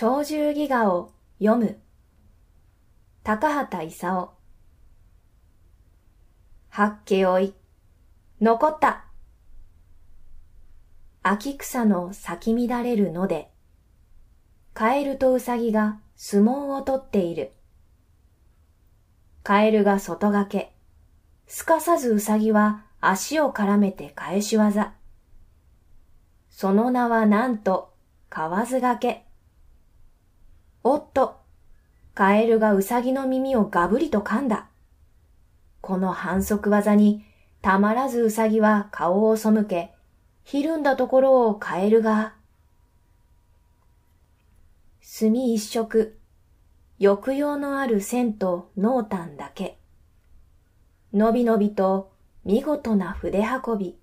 [0.00, 1.76] 鳥獣戯画を読む。
[3.24, 4.30] 高畑勲。
[6.68, 7.54] 八景追い。
[8.40, 9.06] 残った。
[11.24, 13.50] 秋草の咲き乱れるので、
[14.72, 17.50] カエルとウサギが相撲をとっている。
[19.42, 20.76] カエルが外掛け。
[21.48, 24.94] すかさずウサギは足を絡めて返し技。
[26.50, 27.92] その名はなんと、
[28.28, 29.27] 河津掛け。
[30.90, 31.36] おっと、
[32.14, 34.70] カエルがウサギの耳をガブリと噛んだ。
[35.82, 37.26] この反則技に
[37.60, 39.92] たまらずウサギは顔を背け、
[40.44, 42.36] ひるんだところをカエルが、
[45.20, 46.18] 炭一色、
[46.98, 49.76] 抑揚のある線と濃淡だけ。
[51.12, 52.12] のびのびと
[52.46, 53.98] 見事な筆運び、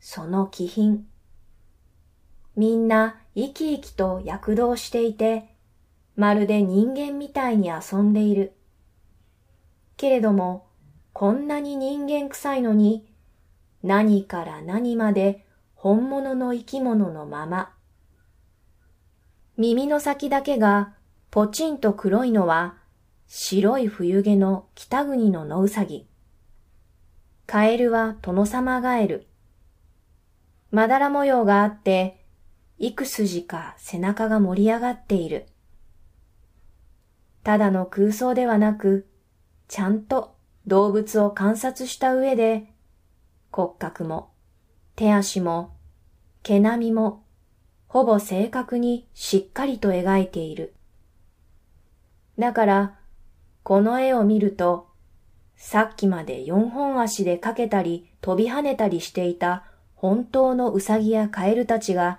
[0.00, 1.06] その気品。
[2.56, 5.54] みんな生き生きと躍動していて、
[6.16, 8.54] まるで人間みたいに遊んでいる。
[9.96, 10.66] けれども、
[11.12, 13.06] こんなに人間臭いのに、
[13.82, 17.72] 何から何まで本物の生き物のまま。
[19.56, 20.94] 耳の先だけが
[21.30, 22.76] ポチンと黒いのは、
[23.26, 26.06] 白い冬毛の北国の野うさぎ。
[27.46, 29.26] カエルは殿様ガエル。
[30.70, 32.24] まだら模様があって、
[32.78, 35.46] 幾筋か背中が盛り上がっている。
[37.46, 39.06] ただの空想ではなく、
[39.68, 40.34] ちゃんと
[40.66, 42.72] 動物を観察した上で、
[43.52, 44.32] 骨格も、
[44.96, 45.76] 手足も、
[46.42, 47.22] 毛並みも、
[47.86, 50.74] ほぼ正確にしっかりと描いている。
[52.36, 52.98] だから、
[53.62, 54.88] この絵を見ると、
[55.54, 59.62] さっきまで四本足でかけたり飛び跳ねたりしていた
[59.94, 62.18] 本当のウサギやカエルたちが、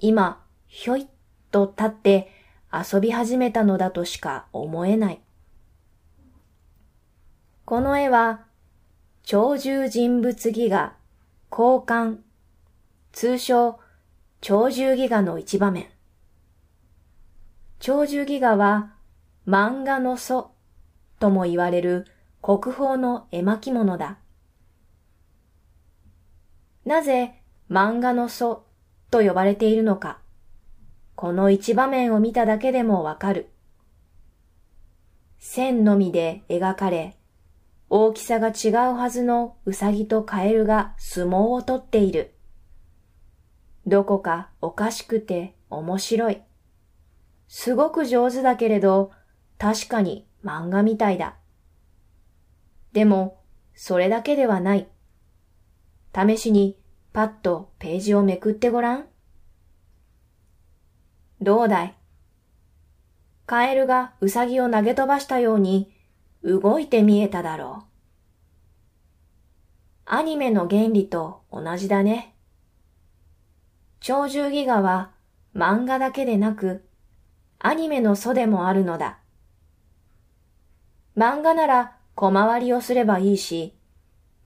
[0.00, 1.06] 今、ひょいっ
[1.52, 2.39] と立って
[2.72, 5.20] 遊び始めたのだとしか思えない。
[7.64, 8.46] この絵は、
[9.26, 10.94] 鳥獣人物戯画、
[11.50, 12.18] 交換、
[13.12, 13.78] 通称、
[14.40, 15.88] 鳥獣戯画の一場面。
[17.80, 18.92] 鳥獣戯画は、
[19.46, 20.52] 漫画の祖
[21.18, 22.06] とも言われる
[22.40, 24.18] 国宝の絵巻物だ。
[26.84, 27.34] なぜ
[27.68, 28.64] 漫画の祖
[29.10, 30.19] と呼ばれているのか。
[31.20, 33.50] この一場面を見ただけでもわかる。
[35.38, 37.18] 線のみで描かれ、
[37.90, 42.32] 大きさが違うはずのうさぎとカエルが相撲をとっている。
[43.86, 46.40] どこかおかしくて面白い。
[47.48, 49.10] すごく上手だけれど、
[49.58, 51.36] 確かに漫画みたいだ。
[52.94, 53.42] でも、
[53.74, 54.88] それだけではない。
[56.16, 56.78] 試しに
[57.12, 59.09] パッとページをめくってごらん。
[61.40, 61.94] どうだい?
[63.46, 65.90] カエルがウサギを投げ飛ばしたように
[66.44, 67.90] 動いて見えただろう。
[70.04, 72.34] アニメの原理と同じだね。
[74.00, 75.10] 鳥獣戯画は
[75.54, 76.84] 漫画だけでなく
[77.58, 79.18] アニメの素でもあるのだ。
[81.16, 83.74] 漫画なら小回りをすればいいし、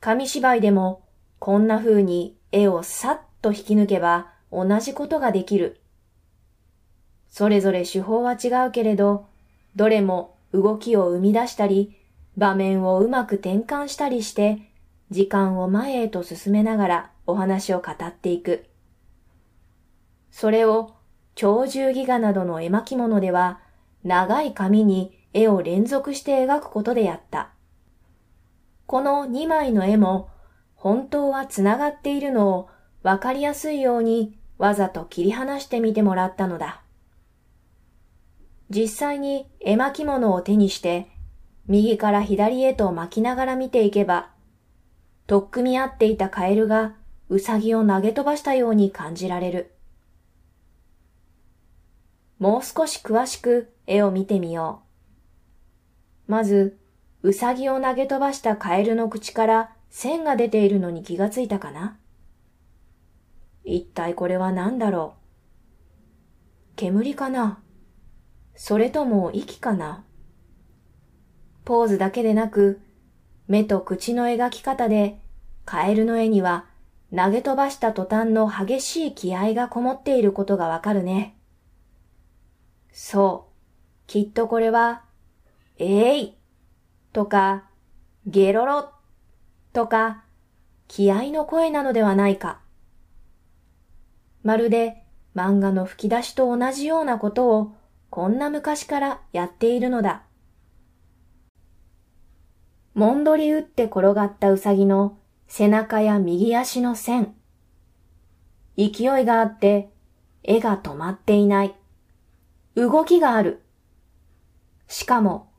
[0.00, 1.04] 紙芝居でも
[1.38, 5.80] こんな風に絵をさっと引き抜けば同じことができる。
[7.34, 9.26] それぞれ手法は違うけれど、
[9.74, 11.98] どれも動きを生み出したり、
[12.36, 14.70] 場面をうまく転換したりして、
[15.10, 18.66] 時間を前へと進めながらお話を語っていく。
[20.30, 20.94] それを
[21.34, 23.58] 鳥獣戯画などの絵巻物では、
[24.04, 27.50] 長い紙に絵を連続して描くことでやった。
[28.86, 30.28] この2枚の絵も、
[30.76, 32.68] 本当は繋がっているのを
[33.02, 36.83] わかりやすいようにわざと切り離してみてもらったのだ。
[38.70, 41.08] 実際に絵巻物を手にして、
[41.66, 44.30] 右から左へと巻きながら見ていけば、
[45.26, 46.94] とっくみ合っていたカエルが
[47.28, 49.74] ウサギを投げ飛ばしたように感じられる。
[52.38, 54.82] もう少し詳しく絵を見てみよ
[56.28, 56.30] う。
[56.30, 56.78] まず、
[57.22, 61.96] ウサギを投げ飛ばしたカエルの口から線が出ているのに気がついたかな
[63.64, 67.60] 一体これは何だろう煙かな
[68.66, 70.04] それとも息かな？
[71.66, 72.80] ポーズだけでなく、
[73.46, 75.20] 目と口の描き方で、
[75.66, 76.64] カエルの絵には
[77.14, 81.36] 投げ飛ばした途端の激しい気合がこもっていることがわかるね。
[82.90, 84.06] そう。
[84.06, 85.02] きっとこれは、
[85.76, 86.34] えい
[87.12, 87.64] とか、
[88.26, 88.88] ゲロロ
[89.74, 90.24] とか、
[90.88, 92.62] 気合の声なのではないか。
[94.42, 95.04] まるで
[95.36, 97.76] 漫画の吹き出しと同じようなことを
[98.14, 100.22] こんな昔からやっているのだ。
[102.94, 105.18] もんどり打って転がったうさぎの
[105.48, 107.34] 背中や右足の線。
[108.76, 109.90] 勢いがあって
[110.44, 111.74] 絵が止まっていない。
[112.76, 113.62] 動きがある。
[114.86, 115.50] しかも、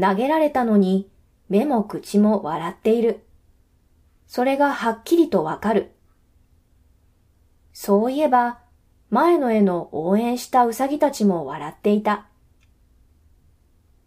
[0.00, 1.10] 投げられたのに
[1.50, 3.22] 目も口も笑っている。
[4.26, 5.90] それがはっきりとわかる。
[7.74, 8.61] そういえば、
[9.12, 12.28] 前の絵の応援したうさぎたちも笑っていた。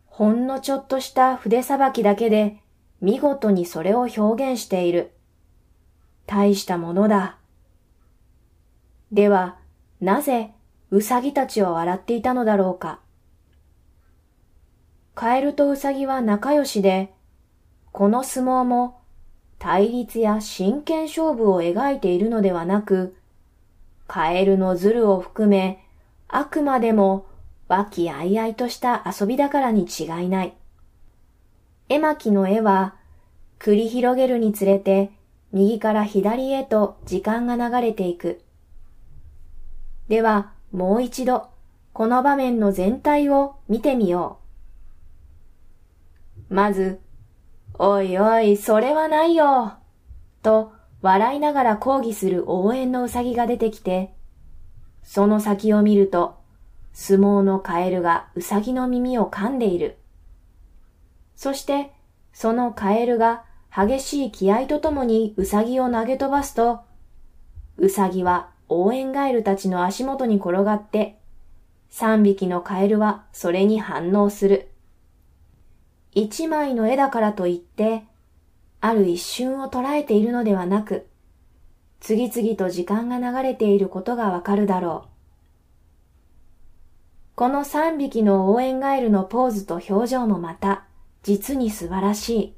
[0.08, 2.58] ほんのちょっとした筆さばきだけで
[3.02, 5.12] 見事にそれを表現している。
[6.26, 7.38] 大したものだ。
[9.12, 9.60] では、
[10.02, 10.56] なぜ
[10.90, 13.00] うさぎたちは笑っていたのだろうか。
[15.14, 17.14] カエルとうさぎは仲良しで、
[17.92, 19.02] この相撲も
[19.60, 23.16] 対立や真剣勝負を描いているのではなく、
[24.08, 25.84] カエルのズルを含め、
[26.28, 27.28] あくまでも
[27.68, 30.54] 和気あいあいとした遊びだからに違いない。
[31.90, 32.96] 絵巻の絵は、
[33.60, 35.12] 繰り広げるにつれて、
[35.52, 38.42] 右から左へと時間が流れていく。
[40.08, 41.50] では、もう一度、
[41.94, 44.40] この場面の全体を見てみよ
[46.50, 46.54] う。
[46.54, 47.00] まず、
[47.80, 49.74] おいおい、それはないよ
[50.44, 50.75] と
[51.06, 54.16] 笑いながら抗議する応援のうさぎが出てきて、
[55.04, 56.40] その先を見ると、
[56.94, 59.98] 相撲のカエルがうさぎの耳を噛んでいる。
[61.36, 61.92] そして、
[62.34, 66.80] そのカエルが激しい気合とともにうさぎを投げ飛ばすと、
[67.78, 71.20] うさぎは応援ガエルたちの足元に転がって、
[71.88, 74.72] 三匹のカエルはそれに反応する。
[76.14, 78.06] 一枚の絵だからといって、
[78.86, 81.08] ある一瞬を捉えているのではなく、
[82.00, 85.10] 次々と時間が流れていることがわかるだろう。
[87.34, 90.84] この三匹の応援ガエルのポーズと表情もまた、
[91.24, 92.56] 実に素晴らしい。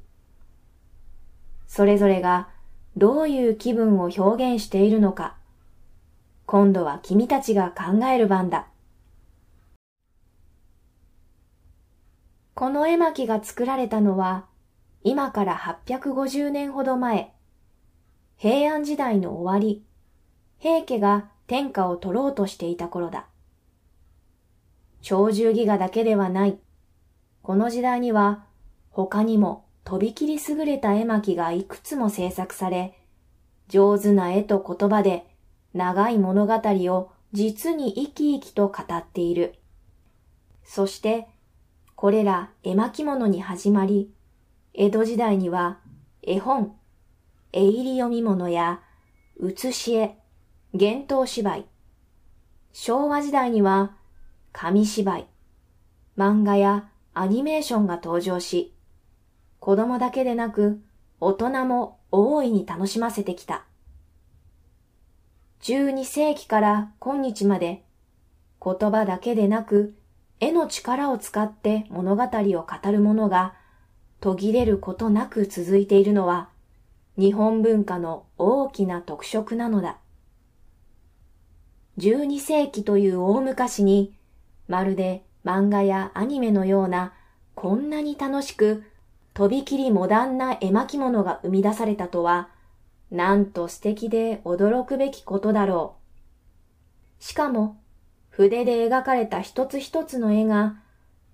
[1.66, 2.50] それぞれが
[2.98, 5.34] どういう気分を表現しているのか、
[6.44, 8.66] 今度は君たちが考える番だ。
[12.54, 14.44] この絵巻が作られたのは、
[15.04, 17.32] 今から850年ほど前、
[18.36, 19.84] 平安時代の終わり、
[20.58, 23.26] 平家が天下を取ろうとしていた頃だ。
[25.06, 26.58] 鳥獣戯画だけではない。
[27.42, 28.44] この時代には、
[28.90, 32.98] 他にもとびきり優れた絵巻がいくつも制作され、
[33.68, 35.26] 上手な絵と言葉で
[35.72, 39.54] 長い物語を実に生き生きと語っている。
[40.64, 41.28] そして、
[41.94, 44.12] これら絵巻物に始まり、
[44.74, 45.78] 江戸時代には
[46.22, 46.76] 絵本、
[47.52, 48.80] 絵入り読み物や
[49.38, 50.16] 写し絵、
[50.72, 51.66] 幻冬芝居、
[52.72, 53.96] 昭和時代には
[54.52, 55.26] 紙芝居、
[56.16, 58.74] 漫画やアニメーションが登場し、
[59.60, 60.80] 子供だけでなく
[61.20, 63.64] 大人も大いに楽しませてきた。
[65.62, 67.84] 12世紀から今日まで
[68.64, 69.96] 言葉だけでなく
[70.40, 73.54] 絵の力を使って物語を語るものが
[74.20, 76.48] 途切れることなく続いているのは
[77.16, 79.98] 日本文化の大きな特色なのだ。
[81.98, 84.14] 12世紀という大昔に
[84.68, 87.12] まるで漫画やアニメのような
[87.54, 88.84] こんなに楽しく
[89.34, 92.48] とびきりモダンな絵巻物が生み出されたとは
[93.10, 95.96] なんと素敵で驚くべきことだろ
[97.20, 97.24] う。
[97.24, 97.80] しかも
[98.30, 100.76] 筆で描かれた一つ一つの絵が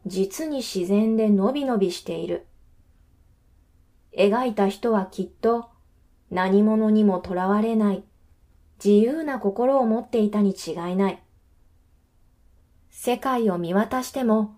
[0.07, 2.47] 実に自然でのびのびしている。
[4.16, 5.71] 描いた人はきっと
[6.30, 8.04] 何者にもとらわれない
[8.83, 11.23] 自由な心を持っていたに違いない。
[12.90, 14.56] 世界を見渡しても、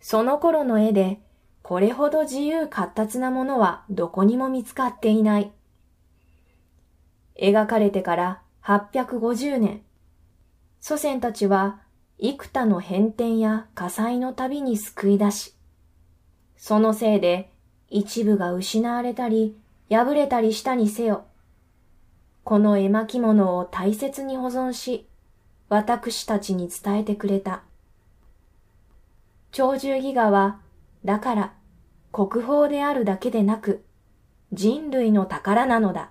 [0.00, 1.20] その頃の絵で
[1.62, 5.52] これほど自由闊達なものはどこにも見つかっていない。
[7.40, 9.82] 描かれてから850年、
[10.80, 11.80] 祖先たちは
[12.18, 15.54] 幾多の変転や火災のたびに救い出し、
[16.56, 17.52] そのせいで
[17.88, 19.56] 一部が失われたり
[19.88, 21.26] 破れたりしたにせよ、
[22.42, 25.06] この絵巻物を大切に保存し、
[25.68, 27.62] 私たちに伝えてくれた。
[29.52, 30.60] 鳥獣戯画は、
[31.04, 31.52] だから
[32.12, 33.84] 国宝であるだけでなく、
[34.52, 36.10] 人類の宝なのだ。